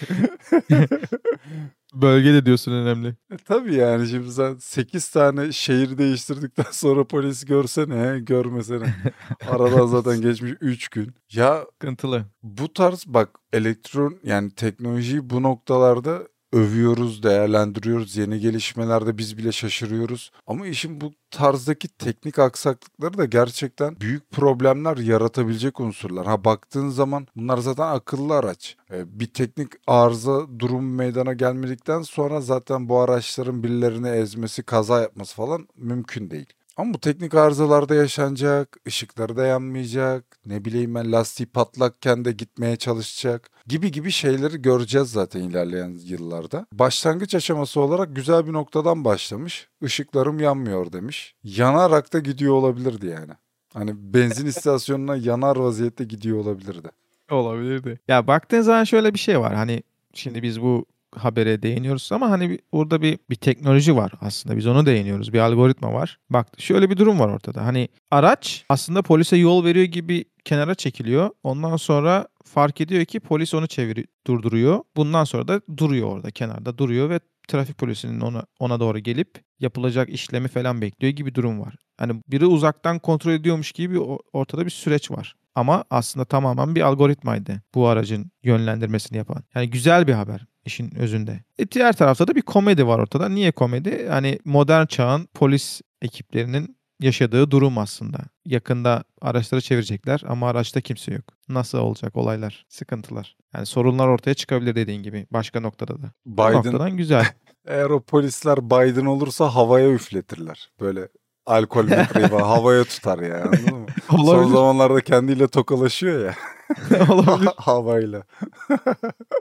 [1.92, 3.08] Bölge de diyorsun önemli.
[3.08, 8.94] E, tabii yani şimdi sen 8 tane şehir değiştirdikten sonra polis görsene görmesene.
[9.48, 11.14] Aradan zaten geçmiş 3 gün.
[11.32, 12.24] Ya Sıkıntılı.
[12.42, 18.16] bu tarz bak elektron yani teknolojiyi bu noktalarda övüyoruz, değerlendiriyoruz.
[18.16, 20.30] Yeni gelişmelerde biz bile şaşırıyoruz.
[20.46, 26.26] Ama işin bu tarzdaki teknik aksaklıkları da gerçekten büyük problemler yaratabilecek unsurlar.
[26.26, 28.76] Ha baktığın zaman bunlar zaten akıllı araç.
[28.90, 35.34] Ee, bir teknik arıza durum meydana gelmedikten sonra zaten bu araçların birilerini ezmesi, kaza yapması
[35.36, 36.52] falan mümkün değil.
[36.76, 42.76] Ama bu teknik arızalarda yaşanacak, ışıkları da yanmayacak, ne bileyim ben lastiği patlakken de gitmeye
[42.76, 46.66] çalışacak gibi gibi şeyleri göreceğiz zaten ilerleyen yıllarda.
[46.72, 49.68] Başlangıç aşaması olarak güzel bir noktadan başlamış.
[49.82, 51.34] Işıklarım yanmıyor demiş.
[51.44, 53.32] Yanarak da gidiyor olabilirdi yani.
[53.72, 56.88] Hani benzin istasyonuna yanar vaziyette gidiyor olabilirdi.
[57.30, 58.00] Olabilirdi.
[58.08, 59.54] Ya baktığın zaman şöyle bir şey var.
[59.54, 59.82] Hani
[60.14, 64.56] şimdi biz bu habere değiniyoruz ama hani orada bir bir teknoloji var aslında.
[64.56, 65.32] Biz onu değiniyoruz.
[65.32, 66.18] Bir algoritma var.
[66.30, 67.66] Bak şöyle bir durum var ortada.
[67.66, 71.30] Hani araç aslında polise yol veriyor gibi kenara çekiliyor.
[71.42, 74.80] Ondan sonra fark ediyor ki polis onu çeviri durduruyor.
[74.96, 80.08] Bundan sonra da duruyor orada kenarda duruyor ve trafik polisinin ona ona doğru gelip yapılacak
[80.08, 81.74] işlemi falan bekliyor gibi durum var.
[81.96, 83.98] Hani biri uzaktan kontrol ediyormuş gibi
[84.32, 85.36] ortada bir süreç var.
[85.54, 89.44] Ama aslında tamamen bir algoritmaydı bu aracın yönlendirmesini yapan.
[89.54, 91.44] Yani güzel bir haber işin özünde.
[91.58, 93.28] E diğer tarafta da bir komedi var ortada.
[93.28, 94.08] Niye komedi?
[94.08, 98.18] Hani modern çağın polis ekiplerinin yaşadığı durum aslında.
[98.46, 101.24] Yakında araçları çevirecekler ama araçta kimse yok.
[101.48, 103.36] Nasıl olacak olaylar, sıkıntılar.
[103.54, 106.12] Yani sorunlar ortaya çıkabilir dediğin gibi başka noktada da.
[106.26, 107.26] Bu Biden noktadan güzel.
[107.66, 110.70] eğer o polisler Biden olursa havaya üfletirler.
[110.80, 111.08] Böyle
[111.46, 113.50] alkol metreyi havaya tutar ya?
[114.10, 116.34] Son zamanlarda kendiyle tokalaşıyor ya
[117.10, 117.50] Olabilir.
[117.56, 118.22] havayla.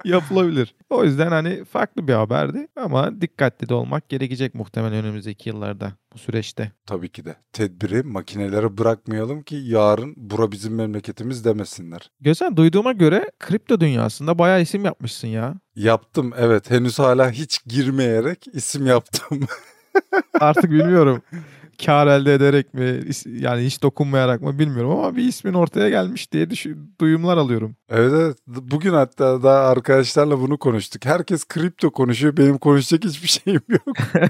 [0.05, 0.75] Yapılabilir.
[0.89, 6.17] O yüzden hani farklı bir haberdi ama dikkatli de olmak gerekecek muhtemelen önümüzdeki yıllarda bu
[6.17, 6.71] süreçte.
[6.85, 7.35] Tabii ki de.
[7.53, 12.11] Tedbiri makinelere bırakmayalım ki yarın bura bizim memleketimiz demesinler.
[12.21, 15.53] Gözen duyduğuma göre kripto dünyasında bayağı isim yapmışsın ya.
[15.75, 19.39] Yaptım evet henüz hala hiç girmeyerek isim yaptım.
[20.39, 21.21] Artık bilmiyorum.
[21.85, 26.49] Kar elde ederek mi yani hiç dokunmayarak mı bilmiyorum ama bir ismin ortaya gelmiş diye
[26.49, 27.75] düşün, duyumlar alıyorum.
[27.89, 31.05] evet evet bugün hatta daha arkadaşlarla bunu konuştuk.
[31.05, 33.97] Herkes kripto konuşuyor benim konuşacak hiçbir şeyim yok.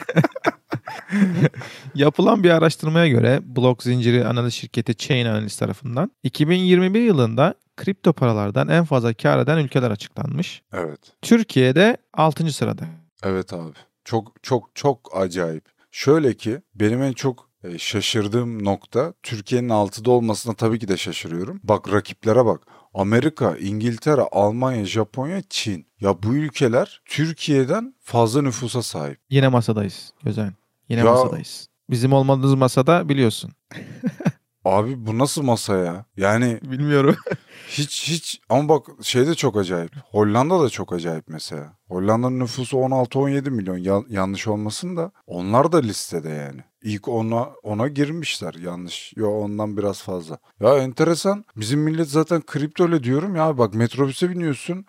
[1.95, 8.67] Yapılan bir araştırmaya göre blok zinciri analiz şirketi Chain Analyst tarafından 2021 yılında kripto paralardan
[8.67, 10.61] en fazla kar eden ülkeler açıklanmış.
[10.73, 10.99] Evet.
[11.21, 12.53] Türkiye'de 6.
[12.53, 12.83] sırada.
[13.23, 13.73] Evet abi.
[14.05, 15.70] Çok çok çok acayip.
[15.91, 21.59] Şöyle ki benim en çok e, şaşırdığım nokta Türkiye'nin altıda olmasına tabii ki de şaşırıyorum.
[21.63, 22.61] Bak rakiplere bak.
[22.93, 25.87] Amerika, İngiltere, Almanya, Japonya, Çin.
[25.99, 29.19] Ya bu ülkeler Türkiye'den fazla nüfusa sahip.
[29.29, 30.53] Yine masadayız Gözen.
[30.89, 31.67] Yine Ya- masadayız.
[31.89, 33.51] Bizim olmadığımız masada biliyorsun.
[34.65, 36.05] Abi bu nasıl masa ya?
[36.17, 37.15] Yani Bilmiyorum.
[37.67, 39.91] hiç hiç ama bak şey de çok acayip.
[40.11, 41.73] Hollanda da çok acayip mesela.
[41.87, 46.61] Hollanda'nın nüfusu 16-17 milyon Ya- yanlış olmasın da onlar da listede yani.
[46.83, 49.13] İlk ona ona girmişler yanlış.
[49.15, 50.37] Yo ondan biraz fazla.
[50.61, 51.45] Ya enteresan.
[51.55, 54.85] Bizim millet zaten kripto öyle diyorum ya bak metrobüse biniyorsun.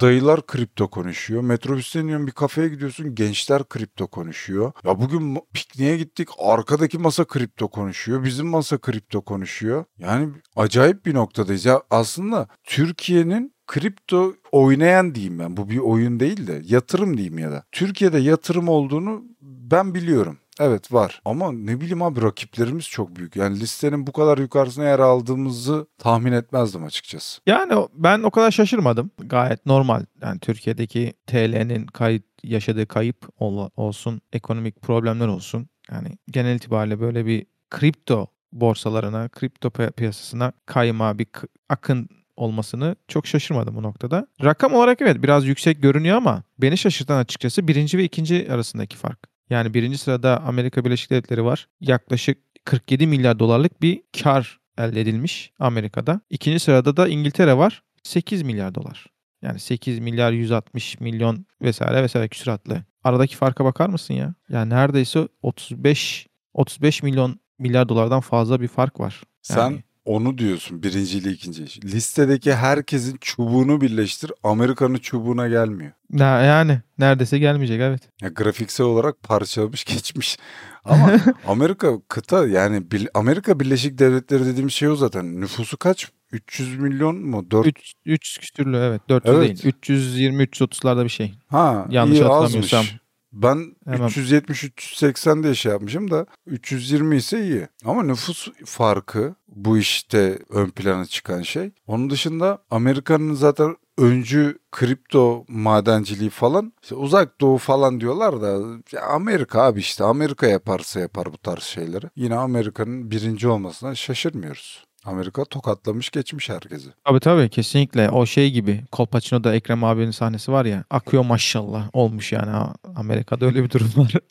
[0.00, 1.42] Dayılar kripto konuşuyor.
[1.42, 4.72] Metrobüste iniyorsun bir kafeye gidiyorsun gençler kripto konuşuyor.
[4.84, 8.24] Ya bugün pikniğe gittik arkadaki masa kripto konuşuyor.
[8.24, 9.84] Bizim masa kripto konuşuyor.
[9.98, 11.64] Yani acayip bir noktadayız.
[11.64, 15.56] Ya aslında Türkiye'nin kripto oynayan diyeyim ben.
[15.56, 17.64] Bu bir oyun değil de yatırım diyeyim ya da.
[17.72, 20.38] Türkiye'de yatırım olduğunu ben biliyorum.
[20.60, 23.36] Evet var ama ne bileyim abi rakiplerimiz çok büyük.
[23.36, 27.40] Yani listenin bu kadar yukarısına yer aldığımızı tahmin etmezdim açıkçası.
[27.46, 29.10] Yani ben o kadar şaşırmadım.
[29.18, 30.04] Gayet normal.
[30.22, 35.68] Yani Türkiye'deki TL'nin kayıp yaşadığı kayıp ol- olsun, ekonomik problemler olsun.
[35.90, 41.26] Yani genel itibariyle böyle bir kripto borsalarına, kripto pi- piyasasına kayma, bir
[41.68, 44.26] akın olmasını çok şaşırmadım bu noktada.
[44.44, 49.31] Rakam olarak evet biraz yüksek görünüyor ama beni şaşırtan açıkçası birinci ve ikinci arasındaki fark.
[49.52, 51.68] Yani birinci sırada Amerika Birleşik Devletleri var.
[51.80, 56.20] Yaklaşık 47 milyar dolarlık bir kar elde edilmiş Amerika'da.
[56.30, 57.82] İkinci sırada da İngiltere var.
[58.02, 59.06] 8 milyar dolar.
[59.42, 62.84] Yani 8 milyar 160 milyon vesaire vesaire küsuratlı.
[63.04, 64.34] Aradaki farka bakar mısın ya?
[64.48, 69.22] Yani neredeyse 35 35 milyon milyar dolardan fazla bir fark var.
[69.42, 71.62] Sen Yani onu diyorsun birinciyle ikinci.
[71.84, 74.32] Listedeki herkesin çubuğunu birleştir.
[74.42, 75.92] Amerika'nın çubuğuna gelmiyor.
[76.10, 78.02] ne- yani neredeyse gelmeyecek evet.
[78.22, 80.38] Ya grafiksel olarak parçalamış geçmiş.
[80.84, 81.12] Ama
[81.46, 82.82] Amerika kıta yani
[83.14, 85.40] Amerika Birleşik Devletleri dediğimiz şey o zaten.
[85.40, 86.08] Nüfusu kaç?
[86.32, 87.50] 300 milyon mu?
[87.50, 89.48] 4 3 3 küsürlü evet 400 Evet.
[89.48, 89.74] değil.
[89.76, 91.34] 320 330'larda bir şey.
[91.48, 92.80] Ha, Yanlış hatırlamıyorsam.
[92.80, 92.96] azmış.
[93.32, 97.68] Ben Hemen- 370-380 diye şey yapmışım da 320 ise iyi.
[97.84, 101.70] Ama nüfus farkı bu işte ön plana çıkan şey.
[101.86, 108.58] Onun dışında Amerika'nın zaten öncü kripto madenciliği falan işte uzak doğu falan diyorlar da
[108.92, 112.06] ya Amerika abi işte Amerika yaparsa yapar bu tarz şeyleri.
[112.16, 114.84] Yine Amerika'nın birinci olmasına şaşırmıyoruz.
[115.04, 116.88] Amerika tokatlamış geçmiş herkesi.
[117.04, 122.32] Tabii tabii kesinlikle o şey gibi Kolpaçino'da Ekrem abinin sahnesi var ya akıyor maşallah olmuş
[122.32, 124.12] yani Amerika'da öyle bir durum var.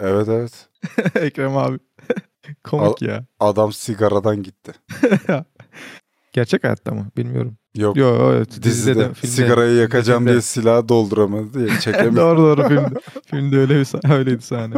[0.00, 0.68] Evet evet.
[1.14, 1.78] Ekrem abi.
[2.64, 3.24] Komik ya.
[3.40, 4.72] Adam sigaradan gitti.
[6.32, 7.56] Gerçek hayatta mı bilmiyorum.
[7.76, 9.34] Yok Yo evet dizide, Dizide, de filmde.
[9.34, 10.32] sigarayı yakacağım dizide.
[10.32, 12.16] diye silahı dolduramadı diye çekemiyor.
[12.36, 13.00] doğru doğru filmde.
[13.26, 14.74] filmde öyle bir sah- öyleydi sahne.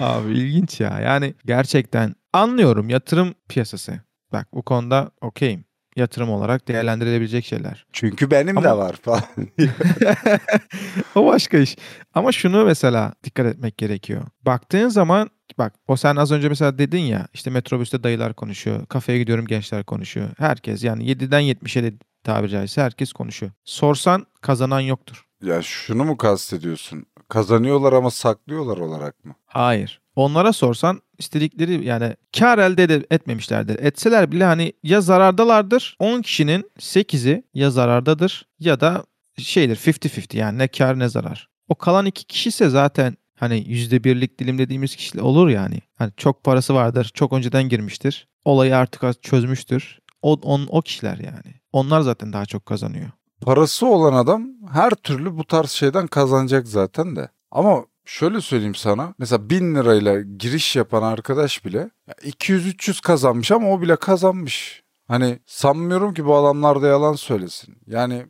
[0.00, 1.00] Abi ilginç ya.
[1.00, 4.00] Yani gerçekten anlıyorum yatırım piyasası.
[4.32, 5.64] Bak bu konuda okeyim.
[5.96, 7.86] Yatırım olarak değerlendirilebilecek şeyler.
[7.92, 9.22] Çünkü benim de Ama- var falan.
[11.14, 11.76] o başka iş.
[12.14, 14.22] Ama şunu mesela dikkat etmek gerekiyor.
[14.42, 18.86] Baktığın zaman bak o sen az önce mesela dedin ya işte metrobüste dayılar konuşuyor.
[18.86, 20.28] Kafeye gidiyorum gençler konuşuyor.
[20.38, 23.52] Herkes yani 7'den 70'e de tabiri caizse herkes konuşuyor.
[23.64, 25.24] Sorsan kazanan yoktur.
[25.42, 27.06] ya şunu mu kastediyorsun?
[27.28, 29.34] Kazanıyorlar ama saklıyorlar olarak mı?
[29.46, 30.00] Hayır.
[30.16, 33.78] Onlara sorsan istedikleri yani kar elde de etmemişlerdir.
[33.78, 39.04] Etseler bile hani ya zarardalardır 10 kişinin 8'i ya zarardadır ya da
[39.38, 41.48] şeydir 50-50 yani ne kar ne zarar.
[41.68, 45.80] O kalan iki kişi ise zaten hani yüzde birlik dilim dediğimiz kişiler olur yani.
[45.94, 48.28] Hani çok parası vardır, çok önceden girmiştir.
[48.44, 49.98] Olayı artık çözmüştür.
[50.22, 51.54] O, on, o kişiler yani.
[51.72, 53.10] Onlar zaten daha çok kazanıyor.
[53.40, 57.28] Parası olan adam her türlü bu tarz şeyden kazanacak zaten de.
[57.50, 59.14] Ama şöyle söyleyeyim sana.
[59.18, 64.82] Mesela 1000 lirayla giriş yapan arkadaş bile ya 200-300 kazanmış ama o bile kazanmış.
[65.08, 67.76] Hani sanmıyorum ki bu adamlar da yalan söylesin.
[67.86, 68.26] Yani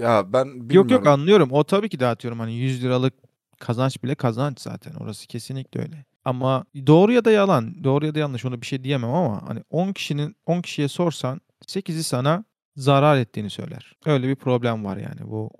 [0.00, 0.72] ya ben bilmiyorum.
[0.72, 1.48] Yok yok anlıyorum.
[1.52, 2.40] O tabii ki dağıtıyorum.
[2.40, 3.14] Hani 100 liralık
[3.58, 4.94] kazanç bile kazanç zaten.
[4.94, 6.04] Orası kesinlikle öyle.
[6.24, 9.62] Ama doğru ya da yalan, doğru ya da yanlış onu bir şey diyemem ama hani
[9.70, 12.44] 10 kişinin 10 kişiye sorsan 8'i sana
[12.76, 13.92] zarar ettiğini söyler.
[14.06, 15.50] Öyle bir problem var yani bu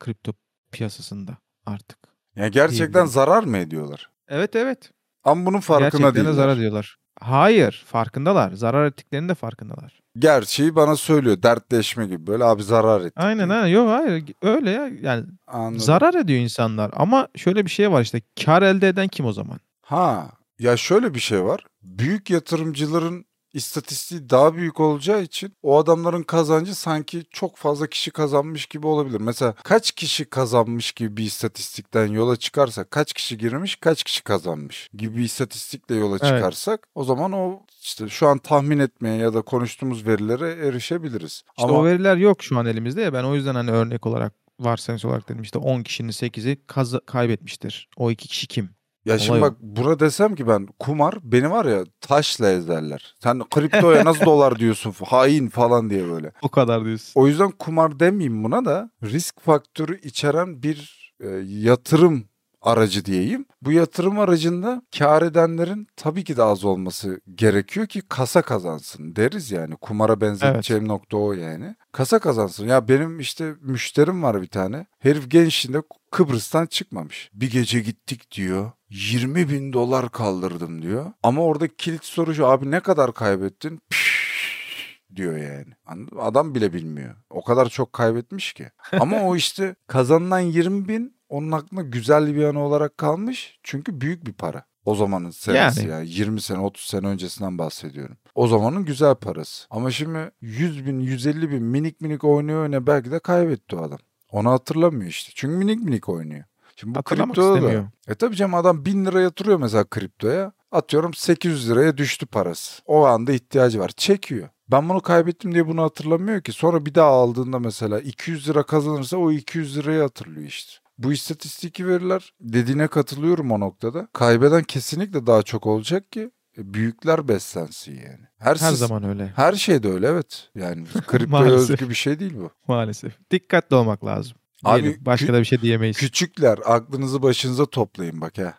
[0.00, 0.32] kripto
[0.72, 1.98] piyasasında artık.
[2.36, 4.10] Ya gerçekten zarar mı ediyorlar?
[4.28, 4.90] Evet evet.
[5.24, 6.32] Ama bunun farkında Gerçekten de değiller.
[6.32, 6.96] zarar ediyorlar.
[7.20, 8.52] Hayır, farkındalar.
[8.52, 10.00] Zarar ettiklerinin de farkındalar.
[10.18, 11.42] Gerçeği bana söylüyor.
[11.42, 12.26] Dertleşme gibi.
[12.26, 13.12] Böyle abi zarar ettik.
[13.16, 13.66] Aynen aynen.
[13.66, 14.90] Yok hayır öyle ya.
[15.02, 15.80] Yani Anladım.
[15.80, 19.58] zarar ediyor insanlar ama şöyle bir şey var işte kar elde eden kim o zaman?
[19.82, 21.64] Ha ya şöyle bir şey var.
[21.82, 28.66] Büyük yatırımcıların istatistiği daha büyük olacağı için o adamların kazancı sanki çok fazla kişi kazanmış
[28.66, 29.20] gibi olabilir.
[29.20, 34.88] Mesela kaç kişi kazanmış gibi bir istatistikten yola çıkarsak kaç kişi girmiş kaç kişi kazanmış
[34.94, 36.24] gibi bir istatistikle yola Evet.
[36.24, 41.32] çıkarsak o zaman o işte şu an tahmin etmeye ya da konuştuğumuz verilere erişebiliriz.
[41.58, 44.32] İşte Ama o veriler yok şu an elimizde ya ben o yüzden hani örnek olarak
[44.60, 47.88] varsayımsal olarak dedim işte 10 kişinin 8'i kaza- kaybetmiştir.
[47.96, 48.70] O iki kişi kim?
[49.04, 53.14] Ya şimdi bak buna desem ki ben kumar beni var ya taşla ezerler.
[53.22, 56.32] Sen kriptoya nasıl dolar diyorsun hain falan diye böyle.
[56.42, 57.12] O kadar diyorsun.
[57.20, 62.24] O yüzden kumar demeyeyim buna da risk faktörü içeren bir e, yatırım
[62.64, 63.46] aracı diyeyim.
[63.62, 69.50] Bu yatırım aracında kar edenlerin tabii ki de az olması gerekiyor ki kasa kazansın deriz
[69.50, 69.76] yani.
[69.76, 71.76] Kumara benzeteceğim nokta o yani.
[71.92, 72.68] Kasa kazansın.
[72.68, 74.86] Ya benim işte müşterim var bir tane.
[74.98, 77.30] Herif gençliğinde Kıbrıs'tan çıkmamış.
[77.34, 78.72] Bir gece gittik diyor.
[78.90, 81.12] 20 bin dolar kaldırdım diyor.
[81.22, 83.80] Ama orada kilit soru şu abi ne kadar kaybettin?
[83.90, 86.00] Pişş diyor yani.
[86.18, 87.14] Adam bile bilmiyor.
[87.30, 88.70] O kadar çok kaybetmiş ki.
[89.00, 93.58] Ama o işte kazanılan 20 bin onun aklında güzel bir anı olarak kalmış.
[93.62, 94.64] Çünkü büyük bir para.
[94.84, 95.90] O zamanın senesi Yani.
[95.90, 96.00] ya.
[96.00, 98.16] 20 sene 30 sene öncesinden bahsediyorum.
[98.34, 99.66] O zamanın güzel parası.
[99.70, 103.98] Ama şimdi 100 bin 150 bin minik minik oynuyor oynuyor belki de kaybetti o adam.
[104.30, 105.32] Onu hatırlamıyor işte.
[105.34, 106.44] Çünkü minik minik oynuyor.
[106.76, 107.84] Şimdi bu Hatırlamak kriptoda da.
[108.08, 110.52] E tabii canım adam 1000 lira yatırıyor mesela kriptoya.
[110.72, 112.82] Atıyorum 800 liraya düştü parası.
[112.86, 113.88] O anda ihtiyacı var.
[113.96, 114.48] Çekiyor.
[114.68, 116.52] Ben bunu kaybettim diye bunu hatırlamıyor ki.
[116.52, 120.83] Sonra bir daha aldığında mesela 200 lira kazanırsa o 200 lirayı hatırlıyor işte.
[120.98, 124.08] Bu istatistiki veriler dediğine katılıyorum o noktada.
[124.12, 128.24] Kaybeden kesinlikle daha çok olacak ki e, büyükler beslensin yani.
[128.38, 129.32] Her, Her sis- zaman öyle.
[129.36, 130.50] her şey de öyle evet.
[130.54, 130.84] Yani
[131.26, 131.70] Maalesef.
[131.70, 132.50] özgü bir şey değil bu.
[132.68, 133.12] Maalesef.
[133.30, 134.36] Dikkatli olmak lazım.
[134.64, 135.00] Abi, Diyelim.
[135.06, 135.96] Başka da bir şey diyemeyiz.
[135.96, 138.54] Küçükler aklınızı başınıza toplayın bak ha.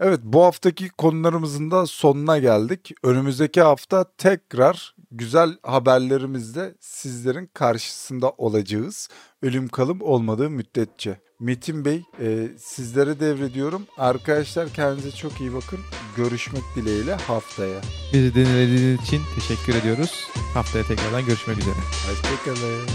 [0.01, 2.93] evet bu haftaki konularımızın da sonuna geldik.
[3.03, 9.09] Önümüzdeki hafta tekrar güzel haberlerimizle sizlerin karşısında olacağız.
[9.43, 11.21] Ölüm kalım olmadığı müddetçe.
[11.41, 13.83] Metin Bey e, sizlere devrediyorum.
[13.99, 15.79] Arkadaşlar kendinize çok iyi bakın.
[16.17, 17.81] Görüşmek dileğiyle haftaya.
[18.13, 20.25] Bizi dinlediğiniz için teşekkür ediyoruz.
[20.55, 21.75] Haftaya tekrardan görüşmek üzere.
[22.09, 22.87] Hoşçakalın.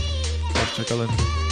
[0.53, 1.44] Hoşçakalın.